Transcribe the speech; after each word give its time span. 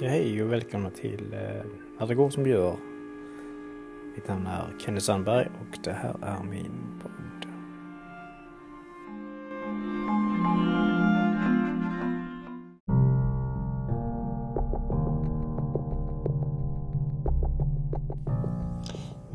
Ja, 0.00 0.08
hej 0.08 0.42
och 0.42 0.52
välkomna 0.52 0.90
till 0.90 1.32
eh, 1.32 1.64
När 1.98 2.06
det 2.06 2.14
går 2.14 2.30
som 2.30 2.44
det 2.44 2.50
gör. 2.50 2.76
Mitt 4.14 4.28
namn 4.28 4.46
är 4.46 4.78
Kenny 4.78 5.00
Sandberg 5.00 5.46
och 5.46 5.78
det 5.84 5.92
här 5.92 6.16
är 6.22 6.42
min 6.42 7.00
podd. 7.02 7.46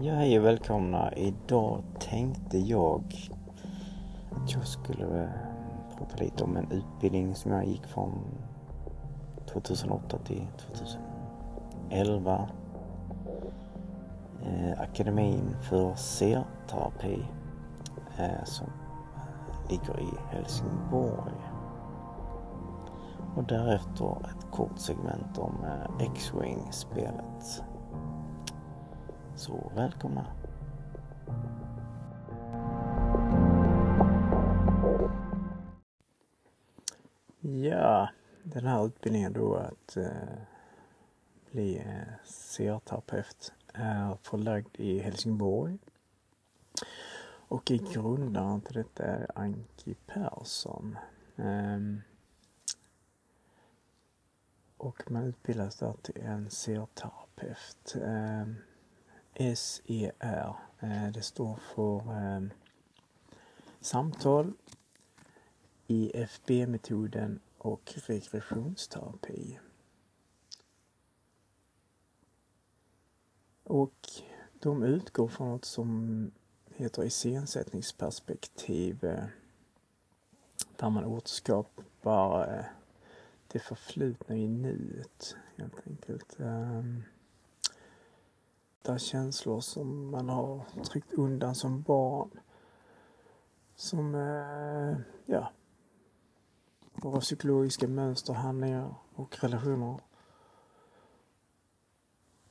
Ja, 0.02 0.14
hej 0.14 0.39
och 0.39 0.46
välkomna. 0.46 1.14
Idag 1.16 1.84
tänkte 2.00 2.57
jag 2.57 3.04
att 4.32 4.54
jag 4.54 4.68
skulle 4.68 5.23
eh, 5.23 5.29
prata 5.98 6.23
lite 6.23 6.43
om 6.43 6.57
en 6.57 6.71
utbildning 6.71 7.36
som 7.36 7.51
jag 7.51 7.68
gick 7.68 7.86
från 7.86 8.12
2008 9.54 10.18
till 10.18 10.47
2011. 11.89 12.50
Eh, 14.43 14.82
Akademin 14.82 15.55
för 15.61 15.96
serterapi 15.96 17.25
eh, 18.18 18.43
som 18.43 18.68
eh, 19.15 19.69
ligger 19.69 20.00
i 20.00 20.09
Helsingborg. 20.29 21.33
Och 23.36 23.43
därefter 23.43 24.18
ett 24.25 24.51
kort 24.51 24.79
segment 24.79 25.37
om 25.37 25.56
eh, 25.65 26.06
X-Wing-spelet. 26.06 27.64
Så 29.36 29.71
välkomna! 29.75 30.25
Ja, 37.39 38.09
den 38.44 38.66
här 38.66 38.86
utbildningen 38.86 39.34
då 39.34 39.56
att 39.56 39.97
eh, 39.97 40.11
bli 41.52 41.78
eh, 41.78 42.14
CR-terapeut 42.23 43.53
är 43.73 44.09
eh, 44.09 44.17
förlagd 44.22 44.80
i 44.80 45.00
Helsingborg. 45.00 45.78
Och 47.52 47.72
i 47.72 47.78
grundaren 47.78 48.61
till 48.61 48.75
detta 48.75 49.03
är 49.03 49.28
Anki 49.36 49.95
Persson. 50.06 50.98
Um, 51.36 52.02
och 54.78 55.11
man 55.11 55.23
utbildas 55.23 55.76
där 55.76 55.94
till 56.02 56.22
en 56.22 56.50
CR-terapeut. 56.50 57.95
Um, 57.95 58.55
ehm, 59.33 59.55
SER, 59.55 60.55
uh, 60.83 61.05
eh, 61.05 61.11
det 61.11 61.22
står 61.22 61.55
för 61.55 62.11
um, 62.11 62.52
samtal, 63.80 64.53
IFB-metoden 65.88 67.39
och 67.64 67.94
regressionsterapi. 68.08 69.59
Och 73.64 74.09
de 74.54 74.84
utgår 74.84 75.28
från 75.28 75.50
något 75.50 75.66
som 75.66 76.32
heter 76.76 77.04
iscensättningsperspektiv 77.04 79.00
där 80.76 80.89
man 80.89 81.06
återskapar 81.06 82.58
eh, 82.58 82.66
det 83.48 83.59
förflutna 83.59 84.36
i 84.36 84.48
nuet 84.48 85.36
helt 85.56 85.88
enkelt. 85.88 86.39
Ehm, 86.39 87.04
där 88.82 88.98
känslor 88.98 89.62
som 89.62 90.12
man 90.12 90.30
har 90.30 90.66
tryckt 90.92 91.14
undan 91.14 91.56
som 91.56 91.82
barn 91.82 92.39
som 93.76 94.16
eh, 94.16 94.98
ja, 95.26 95.52
våra 97.02 97.20
psykologiska 97.20 97.88
mönster, 97.88 98.34
handlingar 98.34 98.96
och 99.16 99.44
relationer 99.44 100.00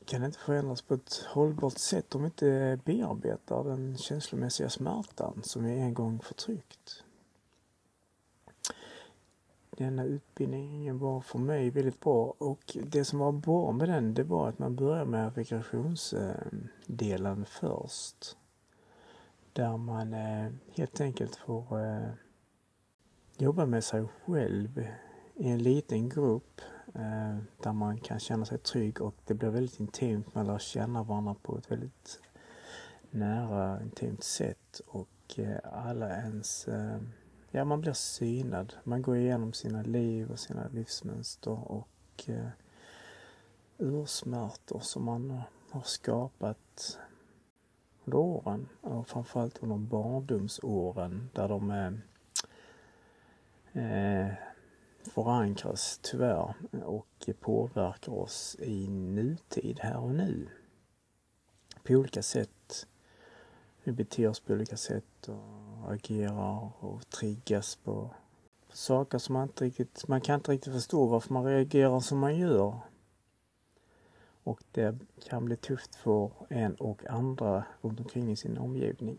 kan 0.05 0.25
inte 0.25 0.38
förändras 0.38 0.83
på 0.83 0.94
ett 0.94 1.25
hållbart 1.28 1.78
sätt 1.78 2.15
om 2.15 2.22
vi 2.22 2.27
inte 2.27 2.78
bearbetar 2.84 3.65
den 3.65 3.97
känslomässiga 3.97 4.71
smärtan 4.71 5.41
som 5.43 5.65
vi 5.65 5.78
en 5.78 5.94
gång 5.94 6.21
förtryckt. 6.21 7.05
Denna 9.71 10.05
utbildning 10.05 10.99
var 10.99 11.21
för 11.21 11.39
mig 11.39 11.71
väldigt 11.71 12.00
bra 12.00 12.34
och 12.39 12.77
det 12.84 13.05
som 13.05 13.19
var 13.19 13.33
bra 13.33 13.72
med 13.72 13.89
den 13.89 14.15
det 14.15 14.25
var 14.25 14.49
att 14.49 14.59
man 14.59 14.77
börjar 14.77 15.05
med 15.05 15.37
regressionsdelen 15.37 17.44
först. 17.44 18.37
Där 19.53 19.77
man 19.77 20.15
eh, 20.15 20.53
helt 20.77 21.00
enkelt 21.00 21.37
får 21.37 21.81
eh, 21.81 22.10
jobba 23.41 23.67
med 23.67 23.84
sig 23.84 24.05
själv 24.27 24.87
i 25.34 25.49
en 25.49 25.59
liten 25.59 26.09
grupp 26.09 26.61
eh, 26.95 27.37
där 27.62 27.73
man 27.73 27.99
kan 27.99 28.19
känna 28.19 28.45
sig 28.45 28.59
trygg 28.59 29.01
och 29.01 29.15
det 29.27 29.34
blir 29.34 29.49
väldigt 29.49 29.81
intimt. 29.81 30.34
Man 30.34 30.47
lär 30.47 30.59
känna 30.59 31.03
varandra 31.03 31.34
på 31.43 31.59
ett 31.59 31.71
väldigt 31.71 32.21
nära, 33.11 33.83
intimt 33.83 34.25
sätt 34.25 34.81
och 34.87 35.39
eh, 35.39 35.59
alla 35.87 36.09
ens, 36.17 36.69
eh, 36.69 36.99
ja 37.51 37.65
man 37.65 37.81
blir 37.81 37.93
synad. 37.93 38.75
Man 38.84 39.03
går 39.03 39.17
igenom 39.17 39.53
sina 39.53 39.83
liv 39.83 40.31
och 40.31 40.39
sina 40.39 40.69
livsmönster 40.69 41.72
och 41.72 42.25
eh, 42.27 42.49
ursmärtor 43.78 44.81
som 44.81 45.05
man 45.05 45.41
har 45.71 45.83
skapat 45.83 46.99
under 48.05 48.19
åren 48.19 48.69
och 48.81 49.09
framförallt 49.09 49.59
under 49.59 49.77
barndomsåren 49.77 51.31
där 51.34 51.49
de 51.49 51.71
är 51.71 52.01
eh, 53.72 54.28
förankras 55.03 56.00
tyvärr 56.03 56.54
och 56.84 57.31
påverkar 57.41 58.12
oss 58.12 58.56
i 58.60 58.88
nutid, 58.88 59.81
här 59.81 59.98
och 59.98 60.14
nu. 60.14 60.48
På 61.82 61.92
olika 61.92 62.22
sätt. 62.22 62.86
Vi 63.84 63.92
beter 63.92 64.28
oss 64.28 64.41
på 64.41 64.53
olika 64.53 64.76
sätt 64.76 65.28
och 65.28 65.92
agerar 65.92 66.84
och 66.84 67.10
triggas 67.10 67.76
på 67.76 68.10
saker 68.72 69.19
som 69.19 69.32
man 69.32 69.42
inte 69.42 69.64
riktigt, 69.64 70.09
man 70.09 70.20
kan 70.20 70.34
inte 70.34 70.53
riktigt 70.53 70.72
förstå 70.72 71.06
varför 71.06 71.34
man 71.34 71.44
reagerar 71.44 72.00
som 72.00 72.19
man 72.19 72.36
gör. 72.36 72.80
Och 74.42 74.62
det 74.72 74.98
kan 75.28 75.44
bli 75.44 75.56
tufft 75.56 75.94
för 75.94 76.30
en 76.48 76.75
och 76.75 77.06
andra 77.06 77.64
runt 77.80 78.00
omkring 78.00 78.30
i 78.30 78.36
sin 78.36 78.59
omgivning. 78.59 79.19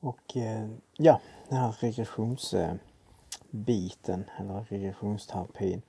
Och 0.00 0.36
eh, 0.36 0.68
ja, 0.96 1.20
den 1.48 1.58
här 1.58 1.72
regressionsbiten 1.80 2.80
eller 4.38 4.64
regressionsterapin. 4.68 5.82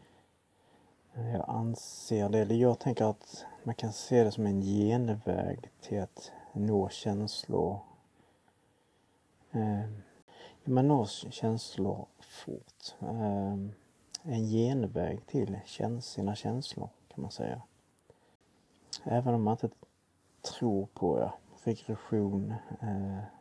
Jag 1.13 1.45
anser 1.47 2.29
det, 2.29 2.39
eller 2.39 2.55
jag 2.55 2.79
tänker 2.79 3.05
att 3.05 3.45
man 3.63 3.75
kan 3.75 3.93
se 3.93 4.23
det 4.23 4.31
som 4.31 4.45
en 4.45 4.61
genväg 4.61 5.69
till 5.81 6.01
att 6.01 6.31
nå 6.53 6.89
känslor. 6.89 7.79
Eh, 9.51 9.83
man 10.63 10.87
når 10.87 11.05
känslor 11.31 12.05
fort. 12.19 12.95
Eh, 12.99 13.57
en 14.23 14.45
genväg 14.45 15.25
till 15.27 15.59
sina 16.01 16.35
känslor 16.35 16.89
kan 17.07 17.21
man 17.21 17.31
säga. 17.31 17.61
Även 19.03 19.33
om 19.33 19.43
man 19.43 19.51
inte 19.51 19.69
tror 20.41 20.87
på 20.93 21.19
ja, 21.19 21.33
regression, 21.63 22.53
eh, 22.81 23.36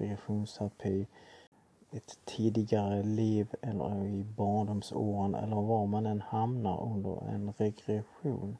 regressionsterapi, 0.00 1.06
ett 1.92 2.18
tidigare 2.24 3.02
liv 3.02 3.54
eller 3.62 4.04
i 4.04 4.24
barndomsåren 4.24 5.34
eller 5.34 5.56
var 5.56 5.86
man 5.86 6.06
än 6.06 6.20
hamnar 6.20 6.82
under 6.92 7.28
en 7.28 7.52
regression. 7.52 8.56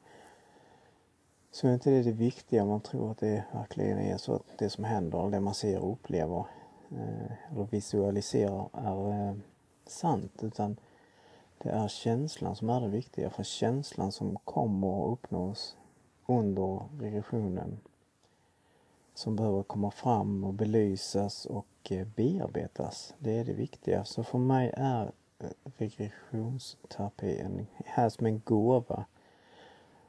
Så 1.51 1.69
är 1.69 1.75
inte 1.75 1.91
det 1.91 2.03
det 2.03 2.13
viktiga. 2.13 2.65
Man 2.65 2.81
tror 2.81 3.11
att 3.11 3.19
det 3.19 3.45
verkligen 3.53 3.99
är 3.99 4.17
så 4.17 4.35
att 4.35 4.59
det 4.59 4.71
som 4.71 4.85
händer, 4.85 5.31
det 5.31 5.41
man 5.41 5.55
ser 5.55 5.79
och 5.79 5.93
upplever 5.93 6.47
eh, 6.91 7.53
eller 7.53 7.65
visualiserar 7.71 8.69
är 8.73 9.29
eh, 9.29 9.37
sant. 9.87 10.43
Utan 10.43 10.77
det 11.59 11.69
är 11.69 11.89
känslan 11.89 12.57
som 12.57 12.71
är 12.71 12.81
det 12.81 12.89
viktiga. 12.89 13.31
För 13.31 13.43
känslan 13.43 14.13
som 14.13 14.37
kommer 14.45 15.05
att 15.05 15.13
uppnås 15.13 15.77
under 16.27 16.83
regressionen 17.01 17.81
som 19.15 19.37
behöver 19.37 19.63
komma 19.63 19.91
fram 19.91 20.45
och 20.45 20.55
belysas 20.55 21.47
och 21.47 21.67
eh, 21.91 22.07
bearbetas. 22.07 23.15
Det 23.19 23.39
är 23.39 23.45
det 23.45 23.53
viktiga. 23.53 24.05
Så 24.05 24.25
för 24.25 24.39
mig 24.39 24.73
är 24.77 25.13
eh, 25.39 25.51
regressionsterapi 25.77 27.39
en, 27.39 27.67
här 27.87 28.09
som 28.09 28.27
en 28.27 28.41
gåva 28.45 29.05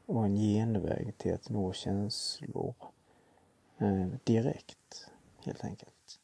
och 0.06 0.25
en 0.25 0.36
genväg 0.36 1.18
till 1.18 1.33
att 1.33 1.50
nå 1.50 1.74
känslor 1.74 2.74
eh, 3.77 4.07
direkt, 4.24 5.09
helt 5.45 5.63
enkelt. 5.63 6.19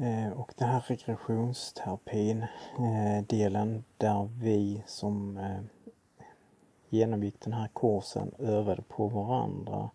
Eh, 0.00 0.32
och 0.32 0.52
den 0.56 0.68
här 0.68 0.84
regressionsterapin, 0.88 2.42
eh, 2.78 3.24
delen 3.26 3.84
där 3.96 4.30
vi 4.38 4.82
som 4.86 5.36
eh, 5.36 5.60
genomgick 6.94 7.40
den 7.40 7.52
här 7.52 7.68
kursen 7.74 8.34
övade 8.38 8.82
på 8.82 9.08
varandra 9.08 9.90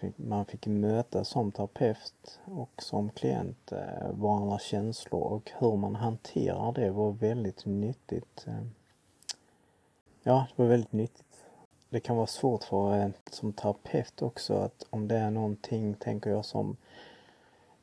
fick, 0.00 0.18
man 0.18 0.44
fick 0.44 0.66
möta 0.66 1.24
som 1.24 1.52
terapeut 1.52 2.40
och 2.44 2.82
som 2.82 3.10
klient 3.10 3.72
eh, 3.72 4.10
varandras 4.12 4.62
känslor 4.62 5.22
och 5.22 5.50
hur 5.58 5.76
man 5.76 5.94
hanterar 5.94 6.72
det 6.72 6.90
var 6.90 7.12
väldigt 7.12 7.66
nyttigt. 7.66 8.46
Eh. 8.46 8.64
Ja, 10.22 10.46
det 10.56 10.62
var 10.62 10.68
väldigt 10.68 10.92
nyttigt. 10.92 11.46
Det 11.88 12.00
kan 12.00 12.16
vara 12.16 12.26
svårt 12.26 12.64
för 12.64 12.94
en 12.94 13.12
som 13.30 13.52
terapeut 13.52 14.22
också 14.22 14.54
att 14.54 14.86
om 14.90 15.08
det 15.08 15.16
är 15.16 15.30
någonting, 15.30 15.94
tänker 15.94 16.30
jag, 16.30 16.44
som 16.44 16.76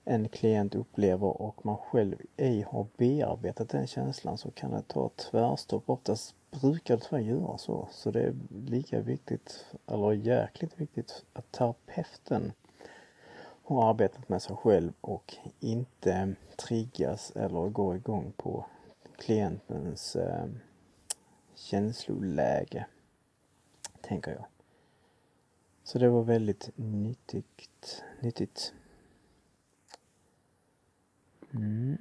en 0.06 0.30
klient 0.30 0.76
upplever 0.76 1.42
och 1.42 1.66
man 1.66 1.78
själv 1.78 2.16
ej 2.38 2.62
har 2.62 2.88
bearbetat 2.98 3.70
den 3.70 3.88
känslan 3.88 4.38
så 4.38 4.52
kan 4.52 4.72
det 4.72 4.82
ta 4.88 5.10
tvärstopp. 5.10 5.90
Oftast 5.90 6.36
brukar 6.62 6.98
det 6.98 7.04
tyvärr 7.04 7.22
göra 7.22 7.58
så. 7.58 7.88
Så 7.92 8.12
det 8.12 8.22
är 8.22 8.36
lika 8.50 9.02
viktigt, 9.02 9.66
eller 9.88 10.12
jäkligt 10.12 10.82
viktigt, 10.82 11.26
att 11.34 11.52
terapeuten 11.52 12.52
har 13.64 13.90
arbetat 13.90 14.30
med 14.30 14.42
sig 14.42 14.56
själv 14.56 14.94
och 15.02 15.36
inte 15.60 16.36
triggas 16.58 17.32
eller 17.32 17.70
går 17.70 17.96
igång 17.96 18.34
på 18.38 18.66
klientens 19.18 20.16
eh, 20.16 20.46
känsloläge, 21.56 22.86
tänker 24.02 24.32
jag. 24.32 24.46
Så 25.84 26.00
det 26.00 26.10
var 26.10 26.24
väldigt 26.24 26.70
nyttigt. 26.76 28.04
nyttigt. 28.20 28.74
Mm. 31.54 31.98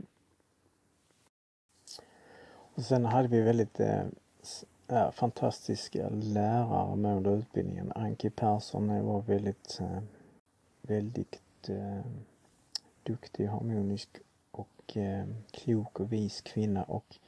Och 2.76 2.82
sen 2.82 3.05
hade 3.05 3.29
vi 3.29 3.41
väldigt 3.41 3.81
eh, 3.81 4.05
är 4.88 5.10
fantastiska 5.10 6.08
lärare 6.08 6.96
med 6.96 7.16
under 7.16 7.37
utbildningen. 7.37 7.93
Anki 7.94 8.31
Persson 8.31 9.06
var 9.06 9.20
väldigt, 9.20 9.78
eh, 9.81 10.02
väldigt 10.82 11.69
eh, 11.69 12.00
duktig, 13.02 13.46
harmonisk 13.46 14.08
och 14.50 14.96
eh, 14.96 15.25
klok 15.50 16.00
och 16.00 16.12
vis 16.12 16.40
kvinna 16.40 16.82
och 16.82 17.19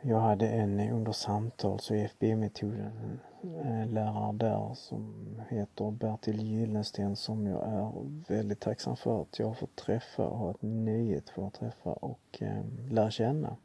jag 0.00 0.20
hade 0.20 0.48
en 0.48 0.80
under 0.80 1.12
samtal, 1.12 1.80
så 1.80 1.94
EFB-metoden 1.94 3.20
eh, 3.42 3.86
lärare 3.86 4.32
där 4.32 4.74
som 4.74 5.14
heter 5.48 5.90
Bertil 5.90 6.40
Gyllensten 6.40 7.16
som 7.16 7.46
jag 7.46 7.68
är 7.68 7.92
väldigt 8.28 8.60
tacksam 8.60 8.96
för 8.96 9.22
att 9.22 9.38
jag 9.38 9.46
har 9.46 9.54
fått 9.54 9.76
träffa 9.76 10.26
och 10.26 10.38
har 10.38 10.50
ett 10.50 10.62
nöje 10.62 11.18
att 11.18 11.30
få 11.30 11.50
träffa 11.50 11.92
och 11.92 12.38
eh, 12.40 12.64
lära 12.90 13.10
känna. 13.10 13.56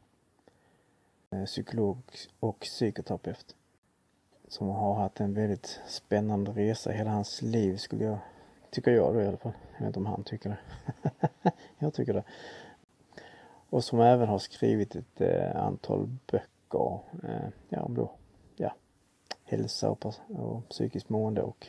Eh, 1.34 1.44
psykolog 1.44 1.98
och 2.40 2.60
psykoterapeut. 2.60 3.56
Som 4.48 4.68
har 4.68 4.94
haft 4.94 5.20
en 5.20 5.34
väldigt 5.34 5.80
spännande 5.86 6.50
resa 6.50 6.90
hela 6.90 7.10
hans 7.10 7.42
liv 7.42 7.76
skulle 7.76 8.04
jag, 8.04 8.18
tycker 8.70 8.90
jag 8.90 9.14
då 9.14 9.22
i 9.22 9.26
alla 9.26 9.36
fall. 9.36 9.52
Jag 9.72 9.78
vet 9.78 9.86
inte 9.86 9.98
om 9.98 10.06
han 10.06 10.24
tycker 10.24 10.50
det. 10.50 10.58
jag 11.78 11.94
tycker 11.94 12.14
det. 12.14 12.24
Och 13.70 13.84
som 13.84 14.00
även 14.00 14.28
har 14.28 14.38
skrivit 14.38 14.96
ett 14.96 15.20
eh, 15.20 15.56
antal 15.56 16.08
böcker, 16.26 17.00
eh, 17.24 17.48
ja 17.68 17.82
om 17.82 17.94
då, 17.94 18.12
ja, 18.56 18.74
hälsa 19.44 19.90
och, 19.90 20.14
och 20.28 20.68
psykiskt 20.68 21.08
mående 21.08 21.42
och 21.42 21.66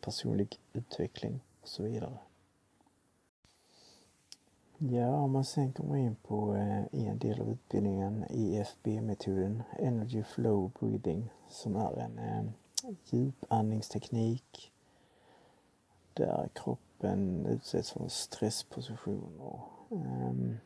personlig 0.00 0.60
utveckling 0.72 1.40
och 1.60 1.68
så 1.68 1.82
vidare. 1.82 2.18
Ja, 4.80 5.16
om 5.16 5.32
man 5.32 5.44
sen 5.44 5.72
kommer 5.72 5.96
in 5.96 6.16
på 6.22 6.54
eh, 6.54 7.06
en 7.08 7.18
del 7.18 7.40
av 7.40 7.50
utbildningen, 7.50 8.24
EFB-metoden, 8.30 9.62
Energy 9.78 10.22
Flow 10.22 10.70
Breathing, 10.80 11.30
som 11.48 11.76
är 11.76 11.96
en 11.96 12.18
eh, 12.18 12.44
djupandningsteknik 13.04 14.72
där 16.14 16.48
kroppen 16.54 17.46
utsätts 17.46 17.90
för 17.90 18.08
stresspositioner. 18.08 19.60
Ehm, 19.90 20.56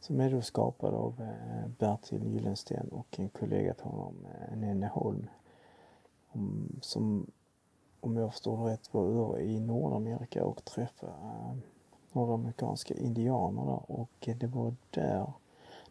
som 0.00 0.20
är 0.20 0.30
då 0.30 0.42
skapad 0.42 0.94
av 0.94 1.20
eh, 1.20 1.68
Bertil 1.78 2.32
Gyllensten 2.32 2.88
och 2.88 3.20
en 3.20 3.28
kollega 3.28 3.74
till 3.74 3.86
honom, 3.86 4.26
Nenne 4.56 4.86
Holm. 4.86 5.30
Som, 6.80 7.26
om 8.00 8.16
jag 8.16 8.32
förstår 8.32 8.64
det 8.64 8.72
rätt, 8.72 8.94
var 8.94 9.38
i 9.38 9.60
Nordamerika 9.60 10.44
och 10.44 10.64
träffade 10.64 11.12
nordamerikanska 12.18 12.94
indianer 12.94 13.64
där 13.64 13.90
och 13.90 14.28
det 14.38 14.46
var 14.46 14.74
där 14.90 15.32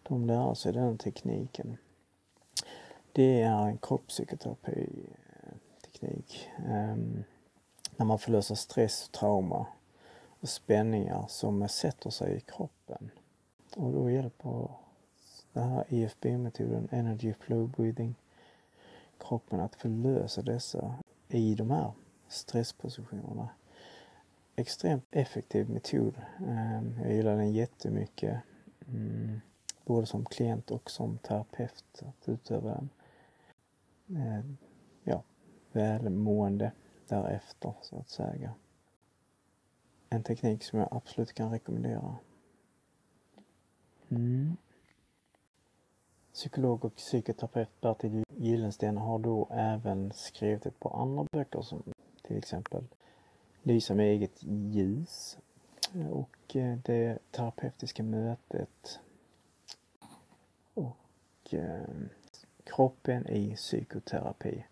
de 0.04 0.26
lärde 0.26 0.56
sig 0.56 0.74
den 0.74 0.98
tekniken. 0.98 1.78
Det 3.12 3.42
är 3.42 3.68
en 3.68 3.78
kroppspsykoterapi-teknik. 3.78 6.50
Eh, 6.58 6.66
um, 6.66 6.72
ehm, 6.72 7.24
när 7.98 8.06
man 8.06 8.20
förlöser 8.20 8.56
stress, 8.56 9.10
trauma 9.10 9.66
och 10.40 10.50
spänningar 10.50 11.26
som 11.28 11.70
sätter 11.70 12.10
sig 12.10 12.38
i 12.38 12.40
kroppen. 12.40 13.12
Och 13.76 13.94
då 13.94 14.12
hjälper 14.12 14.70
den 15.54 15.70
här 15.70 15.86
EFB-metoden, 15.90 16.88
Energy 16.92 17.34
Flow 17.34 17.70
Breathing, 17.70 18.16
kroppen 19.20 19.60
att 19.60 19.76
förlösa 19.76 20.42
dessa 20.42 20.96
i 21.28 21.56
de 21.56 21.72
här 21.72 21.92
stresspositionerna 22.28 23.50
extremt 24.57 25.06
effektiv 25.12 25.69
metod. 25.69 26.21
Ehm, 26.48 27.00
jag 27.04 27.13
gillar 27.13 27.38
den 27.38 27.54
jättemycket. 27.54 28.42
Mm, 28.88 29.42
både 29.86 30.06
som 30.06 30.25
klient 30.25 30.71
och 30.71 30.92
som 30.92 31.18
terapeut 31.18 32.04
att 32.06 32.30
utöva 32.30 32.69
den. 32.69 32.89
Ehm, 34.18 34.57
ja, 35.04 35.24
välmående 35.71 36.71
därefter 37.07 37.74
så 37.81 37.98
att 37.98 38.09
säga. 38.09 38.54
En 40.09 40.24
teknik 40.24 40.63
som 40.63 40.80
jag 40.80 40.88
absolut 40.92 41.33
kan 41.33 41.51
rekommendera. 41.51 42.15
Mm. 44.09 44.57
Psykolog 46.33 46.86
och 46.86 46.95
psykoterapeut 46.95 47.81
Bertil 47.81 48.24
Gyllensten 48.30 48.98
har 48.98 49.19
då 49.19 49.48
även 49.51 50.12
skrivit 50.12 50.65
ett 50.65 50.80
par 50.80 51.01
andra 51.01 51.27
böcker 51.31 51.62
som 51.62 51.83
till 52.21 52.38
exempel 52.38 52.83
lysa 53.68 53.96
med 53.96 54.06
eget 54.06 54.44
ljus. 54.44 55.38
Och 56.12 56.56
eh, 56.56 56.78
det 56.86 57.19
terapeutiska 57.31 58.04
mötet. 58.04 59.00
Och 60.74 61.54
eh, 61.54 61.81
kroppen 62.64 63.28
i 63.28 63.56
psykoterapi. 63.56 64.66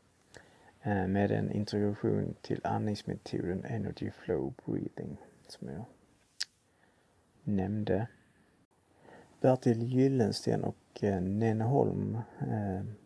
Eh, 0.82 1.08
med 1.08 1.32
en 1.32 1.52
introduktion 1.52 2.36
till 2.42 2.62
andningsmetoden 2.64 3.66
Energy 3.66 4.12
Flow 4.12 4.54
Breathing 4.66 5.18
som 5.48 5.70
jag 5.70 5.86
nämnde. 7.44 8.08
Bertil 9.42 9.84
Gyllensten 9.84 10.64
och 10.64 11.04
Nene 11.22 11.64
Holm 11.64 12.18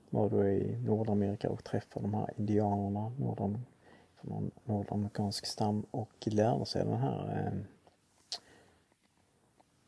var 0.10 0.30
då 0.30 0.48
i 0.48 0.78
Nordamerika 0.86 1.50
och 1.50 1.64
träffade 1.64 2.06
de 2.06 2.14
här 2.14 2.30
indianerna, 2.38 3.12
nordamerikanerna 3.18 3.79
från 4.22 4.32
någon 4.32 4.52
nordamerikansk 4.64 5.46
stam 5.46 5.86
och 5.92 6.14
lärde 6.26 6.66
sig 6.66 6.86
den 6.86 6.98
här 6.98 7.48
eh, 7.48 7.60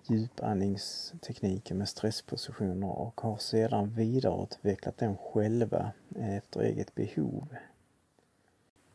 djupandningstekniken 0.09 1.77
med 1.77 1.89
stresspositioner 1.89 2.89
och 2.89 3.21
har 3.21 3.37
sedan 3.37 3.89
vidareutvecklat 3.89 4.97
den 4.97 5.17
själva 5.17 5.91
eh, 6.15 6.35
efter 6.35 6.59
eget 6.59 6.95
behov. 6.95 7.55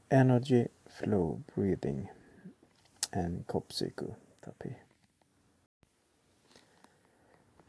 Energy 0.09 0.69
Flow 0.87 1.43
Breathing, 1.55 2.13
en 3.11 3.45
kroppspsykoterapi. 3.49 4.77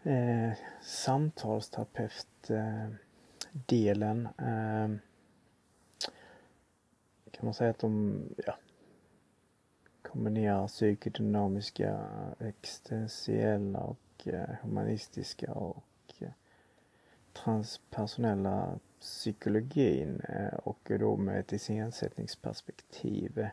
Eh, 0.03 0.51
samtalsterapeut 0.81 2.49
eh, 2.49 2.89
delen 3.51 4.27
eh, 4.37 5.06
kan 7.37 7.45
man 7.45 7.53
säga 7.53 7.69
att 7.69 7.79
de 7.79 8.21
ja, 8.45 8.57
kombinerar 10.01 10.67
psykodynamiska, 10.67 11.99
existentiella 12.39 13.79
och 13.79 14.27
eh, 14.27 14.49
humanistiska 14.61 15.51
och 15.51 16.13
eh, 16.19 16.29
transpersonella 17.33 18.79
psykologin 18.99 20.21
eh, 20.29 20.57
och 20.63 20.91
då 20.99 21.17
med 21.17 21.39
ett 21.39 21.53
iscensättningsperspektiv. 21.53 23.39
Eh, 23.39 23.49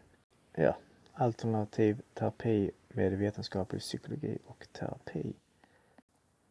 ja, 0.64 0.76
alternativ 1.12 2.02
terapi 2.14 2.70
med 2.88 3.12
vetenskaplig 3.12 3.80
psykologi 3.80 4.38
och 4.46 4.66
terapi. 4.72 5.32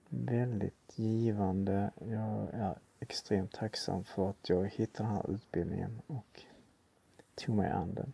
Väldigt 0.10 0.94
givande. 0.96 1.92
Jag 2.10 2.48
är 2.54 2.78
extremt 3.00 3.52
tacksam 3.52 4.04
för 4.04 4.30
att 4.30 4.50
jag 4.50 4.68
hittade 4.68 5.10
den 5.10 5.16
här 5.16 5.32
utbildningen 5.32 6.02
och 6.08 6.44
tog 7.36 7.56
mig 7.56 7.72
an 7.72 7.94
den. 7.94 8.13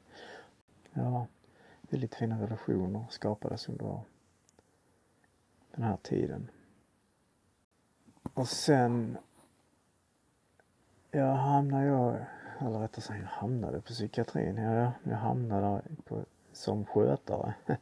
Ja, 0.93 1.27
väldigt 1.81 2.15
fina 2.15 2.41
relationer 2.41 3.05
skapades 3.09 3.69
under 3.69 4.01
den 5.71 5.83
här 5.83 5.97
tiden. 5.97 6.51
Och 8.33 8.47
sen 8.47 9.17
ja, 11.11 11.33
hamnade 11.33 11.85
jag 11.85 12.25
eller 12.59 12.79
rättare 12.79 13.01
sagt 13.01 13.19
jag 13.19 13.27
hamnade 13.27 13.81
på 13.81 13.87
psykiatrin. 13.87 14.57
Ja, 14.57 14.91
jag 15.03 15.17
hamnade 15.17 15.81
på, 16.05 16.25
som 16.51 16.85
skötare 16.85 17.53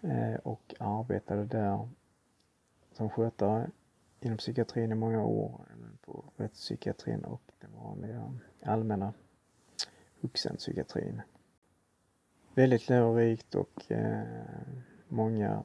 eh, 0.00 0.34
och 0.42 0.74
arbetade 0.78 1.44
där 1.44 1.88
som 2.92 3.10
skötare 3.10 3.70
inom 4.20 4.38
psykiatrin 4.38 4.92
i 4.92 4.94
många 4.94 5.24
år, 5.24 5.60
på 6.00 6.24
rättspsykiatrin 6.36 7.24
och 7.24 7.42
den 7.60 7.70
vanliga 7.72 8.32
allmänna 8.62 9.12
vuxenpsykiatrin. 10.20 11.22
Väldigt 12.54 12.88
lärorikt 12.88 13.54
och 13.54 13.92
eh, 13.92 14.22
många 15.08 15.64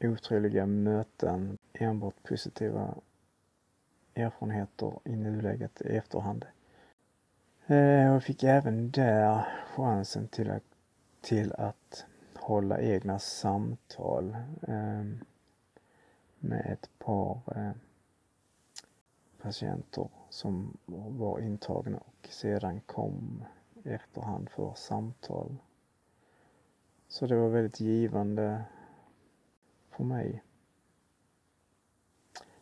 otroliga 0.00 0.66
möten, 0.66 1.58
enbart 1.72 2.22
positiva 2.22 2.94
erfarenheter 4.14 4.98
i 5.04 5.16
nuläget 5.16 5.80
i 5.80 5.96
efterhand. 5.96 6.44
Eh, 7.66 7.76
jag 7.76 8.22
fick 8.22 8.42
även 8.42 8.90
där 8.90 9.46
chansen 9.76 10.28
till 10.28 10.50
att, 10.50 10.64
till 11.20 11.52
att 11.52 12.06
hålla 12.34 12.80
egna 12.80 13.18
samtal 13.18 14.36
eh, 14.68 15.04
med 16.38 16.66
ett 16.72 16.90
par 16.98 17.40
eh, 17.56 17.72
patienter 19.42 20.08
som 20.30 20.76
var 21.18 21.40
intagna 21.40 21.98
och 21.98 22.28
sedan 22.30 22.80
kom 22.80 23.44
efterhand 23.84 24.50
för 24.50 24.74
samtal. 24.74 25.56
Så 27.08 27.26
det 27.26 27.36
var 27.36 27.48
väldigt 27.48 27.80
givande 27.80 28.64
för 29.90 30.04
mig. 30.04 30.42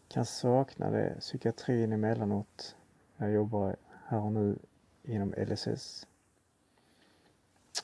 Kan 0.08 0.26
sakna 0.26 0.90
det, 0.90 1.16
psykiatrin 1.20 1.92
emellanåt. 1.92 2.76
Jag 3.16 3.30
jobbar 3.30 3.76
här 4.06 4.20
och 4.20 4.32
nu 4.32 4.58
inom 5.02 5.34
LSS. 5.36 6.06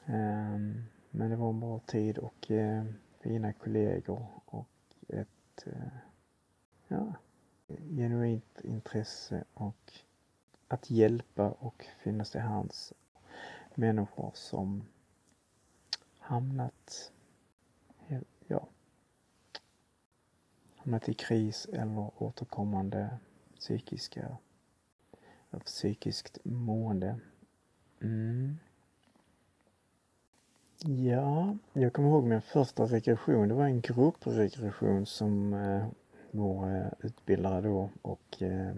Ehm, 0.06 0.84
men 1.10 1.30
det 1.30 1.36
var 1.36 1.50
en 1.50 1.60
bra 1.60 1.78
tid 1.78 2.18
och 2.18 2.50
eh, 2.50 2.84
fina 3.20 3.52
kollegor 3.52 4.26
och 4.44 4.68
ett 5.08 5.66
eh, 5.66 5.98
ja, 6.88 7.14
genuint 7.68 8.60
intresse 8.64 9.44
och 9.54 9.92
att 10.68 10.90
hjälpa 10.90 11.50
och 11.50 11.86
finnas 11.98 12.30
till 12.30 12.40
hands 12.40 12.92
människor 13.76 14.30
som 14.34 14.84
hamnat, 16.18 17.12
ja, 18.46 18.68
hamnat 20.76 21.08
i 21.08 21.14
kris 21.14 21.66
eller 21.72 22.22
återkommande 22.22 23.18
psykiska, 23.58 24.36
psykiskt 25.64 26.38
mående. 26.44 27.18
Mm. 28.00 28.58
Ja, 30.84 31.56
jag 31.72 31.92
kommer 31.92 32.08
ihåg 32.08 32.24
min 32.24 32.42
första 32.42 32.84
regression. 32.84 33.48
Det 33.48 33.54
var 33.54 33.64
en 33.64 33.80
gruppregression 33.80 35.06
som 35.06 35.54
eh, 35.54 35.86
vår 36.30 36.76
eh, 36.76 36.86
utbildare 37.00 37.60
då 37.60 37.90
och 38.02 38.42
eh, 38.42 38.74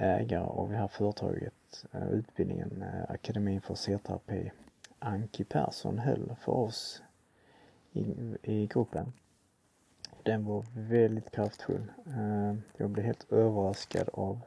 ägare 0.00 0.44
av 0.44 0.70
det 0.70 0.76
här 0.76 0.88
företaget, 0.88 1.84
eh, 1.92 2.08
utbildningen 2.08 2.82
eh, 2.82 3.10
Akademin 3.10 3.60
för 3.60 3.74
C-terapi, 3.74 4.52
Anki 4.98 5.44
Persson 5.44 5.98
höll 5.98 6.36
för 6.40 6.52
oss 6.52 7.02
i, 7.92 8.14
i 8.42 8.66
gruppen. 8.66 9.12
Den 10.22 10.44
var 10.44 10.64
väldigt 10.74 11.30
kraftfull. 11.30 11.92
Eh, 12.06 12.54
jag 12.76 12.90
blev 12.90 13.06
helt 13.06 13.32
överraskad 13.32 14.08
av 14.12 14.40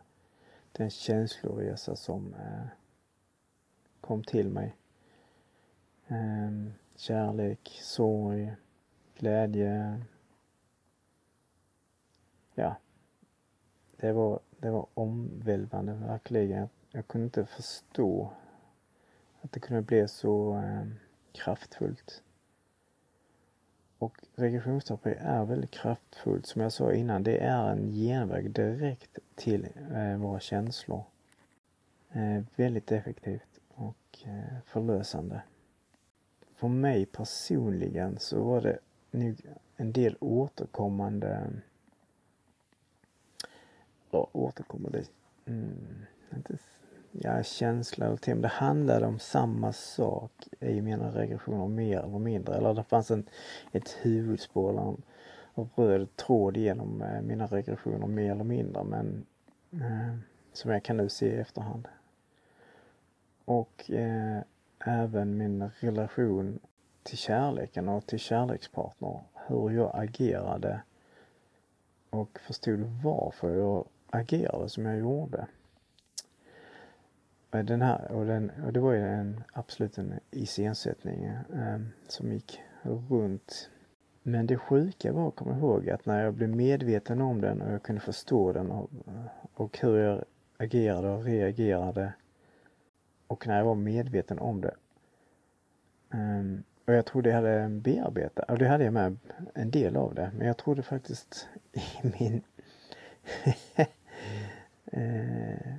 den 0.71 0.89
känsloresa 0.89 1.95
som 1.95 2.35
kom 4.01 4.23
till 4.23 4.49
mig. 4.49 4.75
Kärlek, 6.95 7.79
sorg, 7.81 8.55
glädje. 9.17 10.01
Ja, 12.55 12.75
det 14.03 14.13
var 14.13 14.39
det 14.59 14.69
var 14.71 14.85
omvälvande 14.93 15.93
verkligen. 15.93 16.69
Jag 16.91 17.07
kunde 17.07 17.25
inte 17.25 17.45
förstå 17.45 18.29
att 19.41 19.51
det 19.51 19.59
kunde 19.59 19.81
bli 19.81 20.07
så 20.07 20.57
eh, 20.57 20.87
kraftfullt. 21.31 22.23
Och 23.97 24.17
regressionsterapi 24.35 25.15
är 25.19 25.45
väldigt 25.45 25.71
kraftfullt. 25.71 26.45
Som 26.45 26.61
jag 26.61 26.71
sa 26.71 26.93
innan, 26.93 27.23
det 27.23 27.37
är 27.37 27.69
en 27.71 27.93
genväg 27.93 28.51
direkt 28.51 29.19
till 29.35 29.67
eh, 29.93 30.17
våra 30.17 30.39
känslor. 30.39 31.03
Eh, 32.11 32.41
väldigt 32.55 32.91
effektivt 32.91 33.59
och 33.75 34.25
eh, 34.25 34.57
förlösande. 34.65 35.41
För 36.55 36.67
mig 36.67 37.05
personligen 37.05 38.17
så 38.19 38.43
var 38.43 38.61
det 38.61 38.79
nog 39.11 39.41
en 39.75 39.91
del 39.91 40.17
återkommande 40.19 41.49
ja, 44.13 44.27
återkommer 44.31 44.89
dit. 44.89 45.11
mm, 45.45 46.05
inte, 46.35 46.57
ja, 47.11 47.43
känsla 47.43 48.09
och 48.09 48.21
tema. 48.21 48.41
Det 48.41 48.47
handlade 48.47 49.05
om 49.05 49.19
samma 49.19 49.73
sak 49.73 50.31
i 50.59 50.81
mina 50.81 51.15
regressioner 51.15 51.67
mer 51.67 51.99
eller 51.99 52.19
mindre. 52.19 52.55
Eller 52.55 52.73
det 52.73 52.83
fanns 52.83 53.11
en, 53.11 53.29
ett 53.71 53.97
huvudspår 54.01 54.69
eller 54.69 54.95
en 55.55 55.69
röd 55.75 56.15
tråd 56.15 56.57
genom 56.57 57.01
eh, 57.01 57.21
mina 57.21 57.45
regressioner 57.45 58.07
mer 58.07 58.31
eller 58.31 58.43
mindre 58.43 58.83
men 58.83 59.25
eh, 59.71 60.15
som 60.53 60.71
jag 60.71 60.83
kan 60.83 60.97
nu 60.97 61.09
se 61.09 61.25
i 61.25 61.39
efterhand. 61.39 61.87
Och 63.45 63.91
eh, 63.91 64.41
även 64.85 65.37
min 65.37 65.69
relation 65.79 66.59
till 67.03 67.17
kärleken 67.17 67.89
och 67.89 68.05
till 68.05 68.19
kärlekspartner. 68.19 69.21
Hur 69.47 69.69
jag 69.69 69.91
agerade 69.93 70.81
och 72.09 72.39
förstod 72.39 72.79
varför 73.03 73.55
jag 73.55 73.85
agerade 74.13 74.69
som 74.69 74.85
jag 74.85 74.99
gjorde. 74.99 75.47
Eh, 77.51 77.63
den 77.63 77.81
här, 77.81 78.11
och, 78.11 78.25
den, 78.25 78.51
och 78.65 78.73
det 78.73 78.79
var 78.79 78.93
ju 78.93 78.99
en, 78.99 79.43
absolut 79.53 79.97
en 79.97 80.13
iscensättning 80.31 81.23
eh, 81.23 81.79
som 82.07 82.31
gick 82.31 82.61
runt. 83.09 83.69
Men 84.23 84.47
det 84.47 84.57
sjuka 84.57 85.13
var, 85.13 85.31
kom 85.31 85.57
ihåg, 85.57 85.89
att 85.89 86.05
när 86.05 86.23
jag 86.23 86.33
blev 86.33 86.49
medveten 86.49 87.21
om 87.21 87.41
den 87.41 87.61
och 87.61 87.73
jag 87.73 87.83
kunde 87.83 88.01
förstå 88.01 88.53
den 88.53 88.71
och, 88.71 88.89
och 89.53 89.79
hur 89.79 89.97
jag 89.97 90.23
agerade 90.57 91.09
och 91.09 91.23
reagerade 91.23 92.13
och 93.27 93.47
när 93.47 93.57
jag 93.57 93.65
var 93.65 93.75
medveten 93.75 94.39
om 94.39 94.61
det. 94.61 94.75
Um, 96.13 96.63
och 96.85 96.93
jag 96.93 97.05
trodde 97.05 97.29
jag 97.29 97.35
hade 97.35 97.69
bearbetat, 97.69 98.49
och 98.49 98.57
det 98.57 98.67
hade 98.67 98.83
jag 98.83 98.93
med 98.93 99.17
en 99.53 99.71
del 99.71 99.95
av 99.95 100.15
det, 100.15 100.31
men 100.37 100.47
jag 100.47 100.57
trodde 100.57 100.83
faktiskt 100.83 101.47
i 101.73 101.81
min 102.19 102.41
eh, 104.93 105.75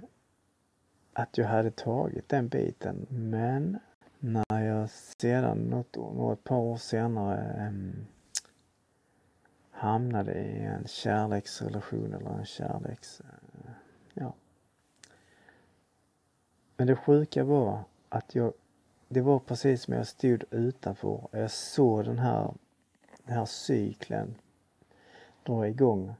att 1.12 1.38
jag 1.38 1.46
hade 1.46 1.70
tagit 1.70 2.28
den 2.28 2.48
biten. 2.48 3.06
Men 3.10 3.78
när 4.18 4.64
jag 4.64 4.90
sedan, 4.90 5.58
något, 5.58 5.96
något 5.96 6.44
par 6.44 6.56
år 6.56 6.76
senare, 6.76 7.66
eh, 7.66 7.72
hamnade 9.70 10.34
i 10.34 10.64
en 10.64 10.86
kärleksrelation 10.86 12.14
eller 12.14 12.30
en 12.30 12.46
kärleks... 12.46 13.20
Eh, 13.20 13.70
ja. 14.14 14.34
Men 16.76 16.86
det 16.86 16.96
sjuka 16.96 17.44
var 17.44 17.84
att 18.08 18.34
jag, 18.34 18.52
det 19.08 19.20
var 19.20 19.38
precis 19.38 19.82
som 19.82 19.94
jag 19.94 20.06
stod 20.06 20.44
utanför 20.50 21.08
och 21.08 21.38
jag 21.38 21.50
såg 21.50 22.04
den 22.04 22.18
här, 22.18 22.54
den 23.24 23.36
här 23.36 23.46
cykeln 23.46 24.34
dra 25.42 25.68
igång 25.68 26.14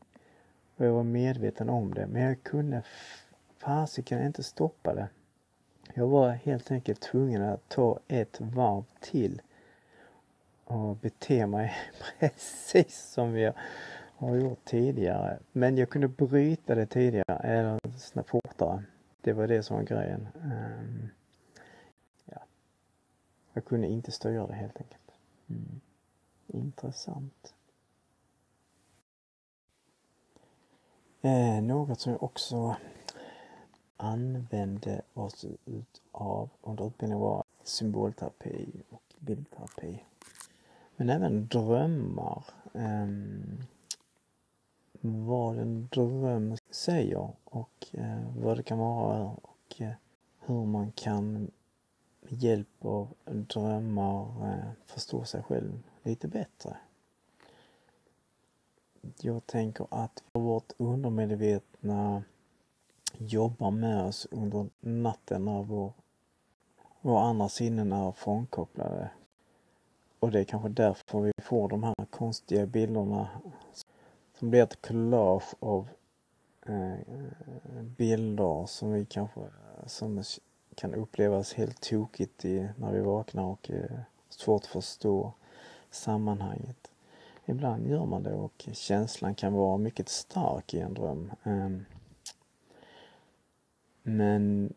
och 0.76 0.87
jag 0.87 0.93
var 0.93 1.02
medveten 1.02 1.69
om 1.69 1.95
det 1.95 2.07
men 2.07 2.23
jag 2.23 2.43
kunde 2.43 2.83
fasiken 3.59 4.26
inte 4.26 4.43
stoppa 4.43 4.95
det. 4.95 5.09
Jag 5.95 6.07
var 6.07 6.31
helt 6.31 6.71
enkelt 6.71 7.00
tvungen 7.00 7.43
att 7.43 7.69
ta 7.69 7.99
ett 8.09 8.40
varv 8.40 8.85
till 9.00 9.43
och 10.64 10.97
bete 10.97 11.47
mig 11.47 11.75
precis 12.19 13.11
som 13.12 13.33
vi 13.33 13.52
har 14.16 14.37
gjort 14.37 14.64
tidigare. 14.64 15.38
Men 15.52 15.76
jag 15.76 15.90
kunde 15.90 16.09
bryta 16.09 16.75
det 16.75 16.87
tidigare, 16.87 17.37
eller 17.37 17.99
snabbt 17.99 18.28
fortare. 18.28 18.83
Det 19.21 19.33
var 19.33 19.47
det 19.47 19.62
som 19.62 19.76
var 19.76 19.83
grejen. 19.83 20.28
Um, 20.35 21.09
ja. 22.25 22.38
Jag 23.52 23.64
kunde 23.64 23.87
inte 23.87 24.12
styra 24.12 24.47
det 24.47 24.54
helt 24.54 24.76
enkelt. 24.76 25.12
Mm. 25.47 25.81
Intressant. 26.47 27.54
Eh, 31.25 31.62
något 31.62 32.00
som 32.00 32.12
jag 32.12 32.23
också 32.23 32.76
använde 33.97 35.02
oss 35.14 35.47
av 36.12 36.49
under 36.62 36.87
utbildningen 36.87 37.21
var 37.21 37.45
symbolterapi 37.62 38.83
och 38.90 39.02
bildterapi. 39.19 40.04
Men 40.97 41.11
även 41.11 41.47
drömmar. 41.47 42.45
Eh, 42.75 43.07
vad 45.00 45.59
en 45.59 45.88
dröm 45.93 46.57
säger 46.71 47.31
och 47.45 47.87
eh, 47.93 48.23
vad 48.37 48.57
det 48.57 48.62
kan 48.62 48.78
vara 48.78 49.25
och 49.25 49.81
eh, 49.81 49.93
hur 50.40 50.64
man 50.64 50.93
kan 50.93 51.50
med 52.21 52.43
hjälp 52.43 52.85
av 52.85 53.14
drömmar 53.25 54.49
eh, 54.52 54.71
förstå 54.87 55.25
sig 55.25 55.43
själv 55.43 55.83
lite 56.02 56.28
bättre. 56.28 56.76
Jag 59.20 59.46
tänker 59.46 59.87
att 59.90 60.23
vårt 60.32 60.73
undermedvetna 60.76 62.23
jobbar 63.18 63.70
med 63.70 64.04
oss 64.04 64.26
under 64.30 64.66
natten 64.80 65.44
när 65.44 65.62
vår, 65.62 65.92
våra 67.00 67.20
andra 67.20 67.49
sinnen 67.49 67.92
är 67.92 68.12
frånkopplade. 68.12 69.11
Och 70.18 70.30
det 70.30 70.40
är 70.40 70.44
kanske 70.44 70.68
därför 70.68 71.20
vi 71.20 71.32
får 71.42 71.68
de 71.68 71.82
här 71.82 71.94
konstiga 72.11 72.66
bilderna 72.66 73.28
som 74.38 74.50
blir 74.50 74.62
ett 74.62 74.87
collage 74.87 75.54
av 75.61 75.88
eh, 76.66 76.94
bilder 77.82 78.66
som 78.66 78.92
vi 78.92 79.04
kanske 79.04 79.40
som 79.87 80.23
kan 80.75 80.94
upplevas 80.94 81.54
helt 81.54 81.80
tokigt 81.80 82.44
i, 82.44 82.68
när 82.76 82.92
vi 82.92 83.00
vaknar 83.00 83.44
och 83.44 83.70
eh, 83.70 83.99
svårt 84.28 84.62
att 84.62 84.66
förstå 84.66 85.32
sammanhanget. 85.90 86.90
Ibland 87.46 87.86
gör 87.86 88.06
man 88.06 88.22
det 88.22 88.34
och 88.34 88.68
känslan 88.72 89.34
kan 89.34 89.52
vara 89.52 89.78
mycket 89.78 90.08
stark 90.08 90.74
i 90.74 90.80
en 90.80 90.94
dröm. 90.94 91.32
Ehm, 91.42 91.84
men 94.02 94.74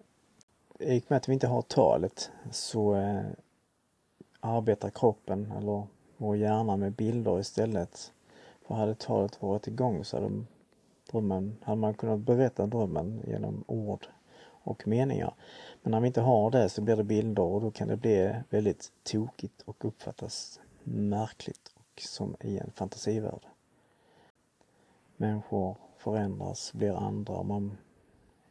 i 0.80 1.00
och 1.00 1.04
med 1.08 1.18
att 1.18 1.30
vi 1.30 1.34
inte 1.34 1.48
har 1.48 1.62
talet 1.62 2.32
så 2.52 2.96
eh, 2.96 3.26
arbetar 4.40 4.90
kroppen 4.90 5.52
eller 5.58 5.88
vår 6.18 6.38
hjärna 6.38 6.78
med 6.78 6.94
bilder 6.94 7.40
istället. 7.40 8.14
För 8.68 8.76
hade 8.76 8.96
talet 8.96 9.42
varit 9.42 9.68
igång 9.68 10.06
så 10.06 10.18
hade, 10.18 10.44
drömmen, 11.12 11.58
hade 11.62 11.82
man 11.82 11.94
kunnat 11.94 12.20
berätta 12.20 12.66
drömmen 12.66 13.22
genom 13.28 13.64
ord 13.68 14.08
och 14.44 14.88
meningar. 14.88 15.34
Men 15.82 15.92
när 15.92 16.00
vi 16.00 16.08
inte 16.08 16.22
har 16.22 16.52
det 16.52 16.70
så 16.70 16.82
blir 16.82 16.96
det 16.96 17.04
bilder 17.04 17.44
och 17.44 17.62
då 17.62 17.72
kan 17.72 17.88
det 17.88 17.98
bli 17.98 18.36
väldigt 18.50 18.92
tokigt 19.04 19.62
och 19.62 19.86
uppfattas 19.86 20.60
märkligt 20.84 21.77
och 21.98 22.02
som 22.02 22.36
i 22.40 22.58
en 22.58 22.72
fantasivärld. 22.76 23.46
Människor 25.18 25.76
förändras, 25.98 26.74
blir 26.74 27.08
andra, 27.08 27.44
man 27.44 27.78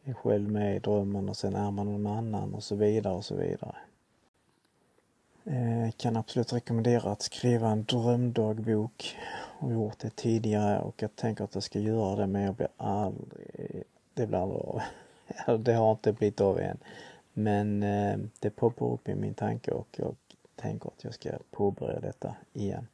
är 0.05 0.13
själv 0.13 0.51
med 0.51 0.77
i 0.77 0.79
drömmen 0.79 1.29
och 1.29 1.37
sen 1.37 1.55
är 1.55 1.71
man 1.71 1.87
någon 1.87 2.07
annan 2.07 2.55
och 2.55 2.63
så 2.63 2.75
vidare 2.75 3.15
och 3.15 3.25
så 3.25 3.35
vidare. 3.35 3.77
Jag 5.85 5.97
kan 5.97 6.17
absolut 6.17 6.53
rekommendera 6.53 7.11
att 7.11 7.23
skriva 7.23 7.71
en 7.71 7.85
drömdagbok. 7.85 9.17
Jag 9.61 9.67
har 9.67 9.75
gjort 9.75 9.99
det 9.99 10.17
tidigare 10.17 10.81
och 10.81 11.03
jag 11.03 11.17
tänker 11.17 11.45
att 11.45 11.55
jag 11.55 11.63
ska 11.63 11.79
göra 11.79 12.17
det 12.17 12.27
men 12.27 12.43
jag 12.43 12.55
blir 12.55 12.69
aldrig, 12.77 13.85
det 14.15 14.27
blir 14.27 14.39
aldrig 14.39 14.61
av. 14.61 14.83
det 15.65 15.73
har 15.73 15.91
inte 15.91 16.13
blivit 16.13 16.41
av 16.41 16.61
än. 16.61 16.79
Men 17.33 17.83
eh, 17.83 18.19
det 18.39 18.51
poppar 18.51 18.87
upp 18.87 19.09
i 19.09 19.15
min 19.15 19.35
tanke 19.35 19.71
och 19.71 19.89
jag 19.97 20.17
tänker 20.57 20.89
att 20.89 21.05
jag 21.05 21.15
ska 21.15 21.31
påbörja 21.51 22.01
detta 22.01 22.35
igen. 22.53 22.87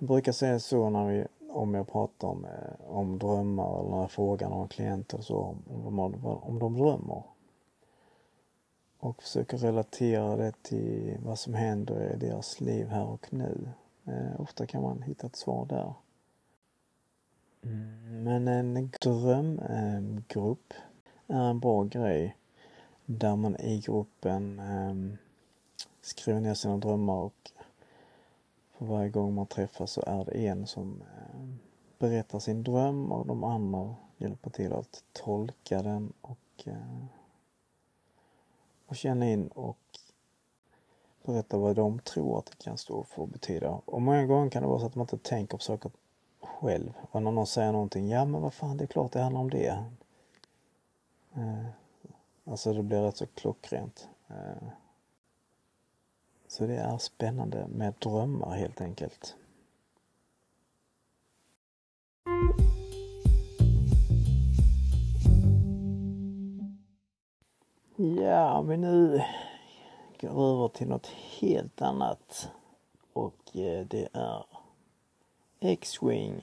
Jag 0.00 0.08
brukar 0.08 0.32
säga 0.32 0.58
så 0.58 0.90
när 0.90 1.06
vi 1.06 1.26
om 1.50 1.74
jag 1.74 1.88
pratar 1.88 2.28
om, 2.28 2.44
eh, 2.44 2.90
om 2.90 3.18
drömmar 3.18 3.80
eller 3.80 3.90
när 3.90 4.00
jag 4.00 4.10
frågar 4.10 4.48
några 4.48 4.68
klienter 4.68 5.20
så 5.20 5.36
om, 5.36 5.98
om, 6.00 6.14
om 6.24 6.58
de 6.58 6.78
drömmer. 6.78 7.22
Och 8.98 9.22
försöker 9.22 9.58
relatera 9.58 10.36
det 10.36 10.62
till 10.62 11.18
vad 11.24 11.38
som 11.38 11.54
händer 11.54 12.12
i 12.14 12.16
deras 12.16 12.60
liv 12.60 12.88
här 12.88 13.04
och 13.04 13.32
nu. 13.32 13.68
Eh, 14.04 14.40
ofta 14.40 14.66
kan 14.66 14.82
man 14.82 15.02
hitta 15.02 15.26
ett 15.26 15.36
svar 15.36 15.66
där. 15.66 15.94
Mm, 17.62 18.22
men 18.24 18.48
en 18.48 18.90
drömgrupp 19.00 20.74
eh, 21.28 21.36
är 21.36 21.50
en 21.50 21.60
bra 21.60 21.84
grej 21.84 22.36
där 23.06 23.36
man 23.36 23.56
i 23.56 23.80
gruppen 23.80 24.58
eh, 24.58 25.18
skriver 26.02 26.40
ner 26.40 26.54
sina 26.54 26.76
drömmar 26.76 27.14
och 27.14 27.50
och 28.80 28.86
varje 28.86 29.08
gång 29.08 29.34
man 29.34 29.46
träffas 29.46 29.92
så 29.92 30.02
är 30.06 30.24
det 30.24 30.32
en 30.32 30.66
som 30.66 31.02
eh, 31.02 31.40
berättar 31.98 32.38
sin 32.38 32.62
dröm 32.62 33.12
och 33.12 33.26
de 33.26 33.44
andra 33.44 33.94
hjälper 34.16 34.50
till 34.50 34.72
att 34.72 35.04
tolka 35.12 35.82
den 35.82 36.12
och, 36.20 36.38
eh, 36.64 37.04
och 38.86 38.96
känna 38.96 39.30
in 39.30 39.48
och 39.48 39.78
berätta 41.24 41.58
vad 41.58 41.76
de 41.76 41.98
tror 41.98 42.38
att 42.38 42.46
det 42.46 42.64
kan 42.64 42.78
stå 42.78 43.04
för 43.04 43.22
och 43.22 43.28
betyda. 43.28 43.70
Och 43.84 44.02
många 44.02 44.26
gånger 44.26 44.50
kan 44.50 44.62
det 44.62 44.68
vara 44.68 44.80
så 44.80 44.86
att 44.86 44.94
man 44.94 45.04
inte 45.04 45.18
tänker 45.18 45.56
på 45.56 45.62
saker 45.62 45.90
själv. 46.40 46.92
Och 47.10 47.22
när 47.22 47.30
någon 47.30 47.46
säger 47.46 47.72
någonting, 47.72 48.08
ja 48.08 48.24
men 48.24 48.42
vad 48.42 48.54
fan 48.54 48.76
det 48.76 48.84
är 48.84 48.86
klart 48.86 49.12
det 49.12 49.20
handlar 49.20 49.40
om 49.40 49.50
det. 49.50 49.84
Eh, 51.34 51.66
alltså 52.44 52.72
det 52.72 52.82
blir 52.82 53.02
rätt 53.02 53.16
så 53.16 53.26
klockrent. 53.26 54.08
Eh, 54.28 54.68
så 56.50 56.66
det 56.66 56.76
är 56.76 56.98
spännande 56.98 57.66
med 57.68 57.94
drömmar 57.98 58.56
helt 58.56 58.80
enkelt. 58.80 59.36
Ja, 67.96 68.58
om 68.58 68.68
vi 68.68 68.76
nu 68.76 69.22
går 70.20 70.52
över 70.52 70.68
till 70.68 70.88
något 70.88 71.06
helt 71.40 71.82
annat 71.82 72.50
och 73.12 73.56
eh, 73.56 73.86
det 73.86 74.08
är 74.12 74.44
X-Wing. 75.60 76.42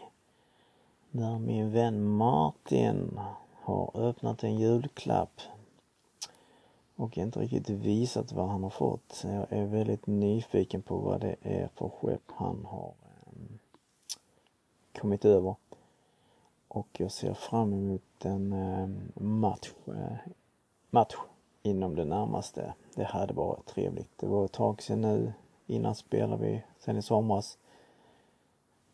Där 1.12 1.39
min 1.39 1.72
vän 1.72 2.08
Martin 2.08 3.20
har 3.54 3.91
öppnat 3.93 4.43
en 4.43 4.56
julklapp 4.56 5.41
och 6.97 7.17
inte 7.17 7.39
riktigt 7.39 7.69
visat 7.69 8.31
vad 8.31 8.49
han 8.49 8.63
har 8.63 8.69
fått. 8.69 9.23
Jag 9.23 9.45
är 9.49 9.65
väldigt 9.65 10.07
nyfiken 10.07 10.81
på 10.81 10.97
vad 10.97 11.21
det 11.21 11.36
är 11.41 11.67
för 11.75 11.89
skepp 11.89 12.31
han 12.36 12.65
har 12.65 12.93
ehm, 13.25 13.60
kommit 14.99 15.25
över. 15.25 15.55
Och 16.67 16.88
jag 16.97 17.12
ser 17.12 17.33
fram 17.33 17.73
emot 17.73 18.25
en 18.25 18.53
ehm, 18.53 19.12
match, 19.15 19.71
eh, 19.88 20.31
match 20.89 21.15
inom 21.63 21.95
det 21.95 22.05
närmaste. 22.05 22.73
Det 22.95 23.03
hade 23.03 23.33
varit 23.33 23.65
trevligt. 23.65 24.17
Det 24.17 24.27
var 24.27 24.45
ett 24.45 24.51
tag 24.51 24.81
sedan 24.81 25.01
nu. 25.01 25.33
Innan 25.67 25.95
spelade 25.95 26.43
vi 26.43 26.63
sen 26.79 26.97
i 26.97 27.01
somras. 27.01 27.57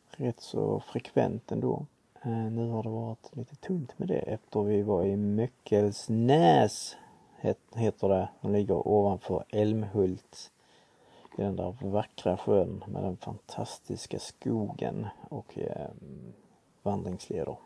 Rätt 0.08 0.40
så 0.40 0.80
frekvent 0.80 1.52
ändå. 1.52 1.86
Eh, 2.22 2.32
nu 2.32 2.70
har 2.70 2.84
det 2.84 2.90
varit 2.90 3.36
lite 3.36 3.56
tunt 3.56 4.00
med 4.00 4.08
det 4.08 4.20
efter 4.20 4.64
vi 4.64 4.82
var 4.82 5.04
i 5.04 5.16
Möckelsnäs 5.16 6.96
heter 7.76 8.10
det. 8.10 8.30
Den 8.42 8.52
ligger 8.52 8.88
ovanför 8.88 9.44
Älmhult. 9.50 10.52
I 11.38 11.42
den 11.42 11.56
där 11.56 11.76
vackra 11.82 12.38
sjön 12.38 12.84
med 12.88 13.04
den 13.04 13.18
fantastiska 13.18 14.20
skogen 14.20 15.08
och 15.30 15.58
eh, 15.58 15.90
vandringsleder. 16.84 17.58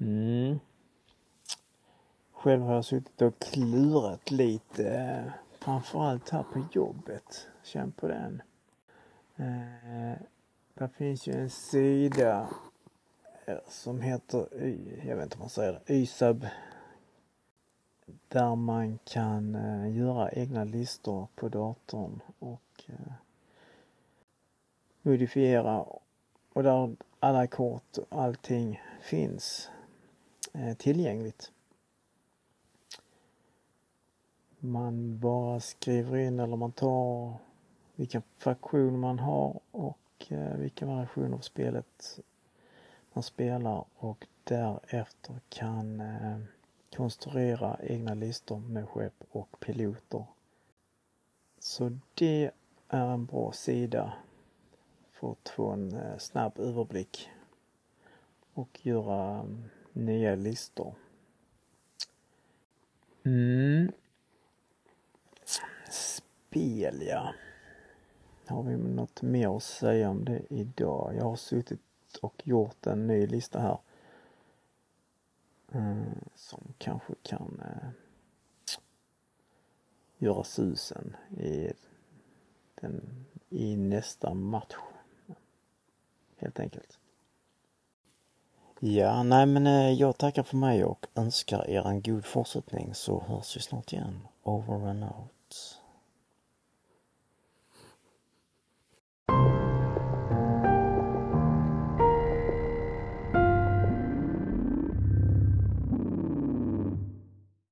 Mm. 0.00 0.58
Själv 2.32 2.62
har 2.62 2.74
jag 2.74 2.84
suttit 2.84 3.22
och 3.22 3.38
klurat 3.38 4.30
lite, 4.30 4.90
eh, 4.90 5.32
framförallt 5.58 6.30
här 6.30 6.42
på 6.42 6.64
jobbet. 6.72 7.46
Känn 7.62 7.92
på 7.92 8.08
den. 8.08 8.42
Eh, 9.36 10.18
där 10.74 10.88
finns 10.88 11.26
ju 11.26 11.32
en 11.32 11.50
sida 11.50 12.48
eh, 13.46 13.58
som 13.68 14.00
heter, 14.00 14.48
jag 15.06 15.16
vet 15.16 15.24
inte 15.24 15.36
om 15.36 15.40
man 15.40 15.48
säger 15.48 15.72
det, 15.72 15.94
YSAB 15.94 16.46
där 18.28 18.56
man 18.56 18.98
kan 19.04 19.54
eh, 19.54 19.96
göra 19.96 20.30
egna 20.30 20.64
listor 20.64 21.28
på 21.34 21.48
datorn 21.48 22.20
och 22.38 22.84
eh, 22.86 23.12
modifiera 25.02 25.84
och 26.52 26.62
där 26.62 26.96
alla 27.20 27.46
kort 27.46 27.98
och 27.98 28.22
allting 28.22 28.80
finns 29.00 29.70
eh, 30.52 30.76
tillgängligt. 30.76 31.52
Man 34.58 35.18
bara 35.18 35.60
skriver 35.60 36.16
in 36.16 36.40
eller 36.40 36.56
man 36.56 36.72
tar 36.72 37.34
vilken 37.96 38.22
fraktion 38.38 38.98
man 38.98 39.18
har 39.18 39.60
och 39.70 40.26
eh, 40.28 40.54
vilken 40.54 40.88
variation 40.88 41.34
av 41.34 41.38
spelet 41.38 42.20
man 43.12 43.22
spelar 43.22 43.84
och 43.96 44.26
därefter 44.44 45.40
kan 45.48 46.00
eh, 46.00 46.38
konstruera 46.96 47.76
egna 47.82 48.14
listor 48.14 48.58
med 48.60 48.88
skepp 48.88 49.24
och 49.30 49.60
piloter. 49.60 50.24
Så 51.58 51.98
det 52.14 52.50
är 52.88 53.06
en 53.06 53.26
bra 53.26 53.52
sida 53.52 54.12
för 55.12 55.32
att 55.32 55.48
få 55.48 55.70
en 55.70 55.94
eh, 55.94 56.18
snabb 56.18 56.58
överblick 56.58 57.30
och 58.54 58.86
göra 58.86 59.40
mm, 59.40 59.64
nya 59.92 60.34
listor. 60.34 60.94
Mm. 63.24 63.92
Spel 65.90 67.02
ja. 67.02 67.34
har 68.46 68.62
vi 68.62 68.76
något 68.76 69.22
mer 69.22 69.56
att 69.56 69.62
säga 69.62 70.10
om 70.10 70.24
det 70.24 70.42
idag? 70.50 71.14
Jag 71.16 71.24
har 71.24 71.36
suttit 71.36 71.80
och 72.22 72.42
gjort 72.44 72.86
en 72.86 73.06
ny 73.06 73.26
lista 73.26 73.60
här. 73.60 73.78
Eh, 75.72 76.02
som 76.34 76.60
kanske 76.78 77.14
kan 77.22 77.62
eh, 77.64 77.88
göra 80.18 80.44
susen 80.44 81.16
i, 81.30 81.72
den, 82.80 83.26
i 83.48 83.76
nästa 83.76 84.34
match. 84.34 84.74
Helt 86.36 86.60
enkelt. 86.60 86.98
Ja, 88.80 89.22
nej 89.22 89.46
men 89.46 89.66
eh, 89.66 89.92
jag 89.92 90.18
tackar 90.18 90.42
för 90.42 90.56
mig 90.56 90.84
och 90.84 91.06
önskar 91.14 91.70
er 91.70 91.86
en 91.86 92.02
god 92.02 92.24
fortsättning 92.24 92.94
så 92.94 93.20
hörs 93.20 93.56
vi 93.56 93.60
snart 93.60 93.92
igen. 93.92 94.26
Over 94.42 94.88
and 94.88 95.04
out. 95.04 95.79